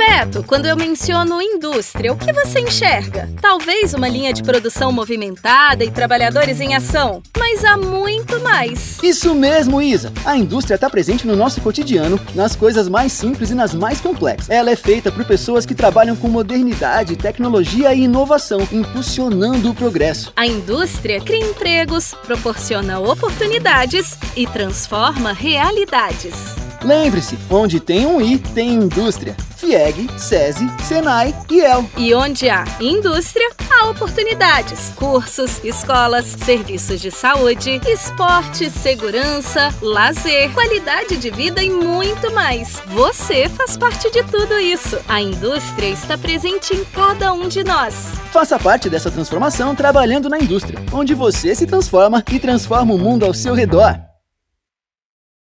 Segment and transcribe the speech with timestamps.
[0.00, 3.28] Beto, quando eu menciono indústria, o que você enxerga?
[3.38, 8.98] Talvez uma linha de produção movimentada e trabalhadores em ação, mas há muito mais.
[9.02, 10.10] Isso mesmo, Isa!
[10.24, 14.48] A indústria está presente no nosso cotidiano, nas coisas mais simples e nas mais complexas.
[14.48, 20.32] Ela é feita por pessoas que trabalham com modernidade, tecnologia e inovação, impulsionando o progresso.
[20.34, 26.56] A indústria cria empregos, proporciona oportunidades e transforma realidades.
[26.82, 29.36] Lembre-se, onde tem um I, tem indústria.
[29.60, 31.84] FIEG, SESI, SENAI e EL.
[31.94, 34.90] E onde há indústria, há oportunidades.
[34.96, 42.82] Cursos, escolas, serviços de saúde, esporte, segurança, lazer, qualidade de vida e muito mais.
[42.86, 44.98] Você faz parte de tudo isso.
[45.06, 47.94] A indústria está presente em cada um de nós.
[48.32, 53.26] Faça parte dessa transformação trabalhando na indústria, onde você se transforma e transforma o mundo
[53.26, 54.09] ao seu redor.